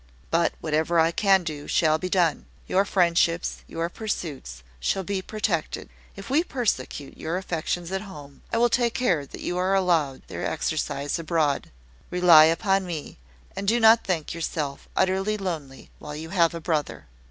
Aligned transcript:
But 0.31 0.53
whatever 0.61 0.99
I 0.99 1.11
can 1.11 1.43
do 1.43 1.67
shall 1.67 1.99
be 1.99 2.09
done. 2.09 2.47
Your 2.65 2.85
friendships, 2.85 3.61
your 3.67 3.87
pursuits, 3.87 4.63
shall 4.79 5.03
be 5.03 5.21
protected. 5.21 5.89
If 6.15 6.27
we 6.27 6.43
persecute 6.43 7.19
your 7.19 7.37
affections 7.37 7.91
at 7.91 8.01
home, 8.01 8.41
I 8.51 8.57
will 8.57 8.67
take 8.67 8.95
care 8.95 9.27
that 9.27 9.41
you 9.41 9.59
are 9.59 9.75
allowed 9.75 10.23
their 10.25 10.43
exercise 10.43 11.19
abroad. 11.19 11.69
Rely 12.09 12.45
upon 12.45 12.83
me, 12.83 13.19
and 13.55 13.67
do 13.67 13.79
not 13.79 14.03
think 14.03 14.33
yourself 14.33 14.89
utterly 14.95 15.37
lonely 15.37 15.91
while 15.99 16.15
you 16.15 16.29
have 16.31 16.55
a 16.55 16.59
brother." 16.59 17.05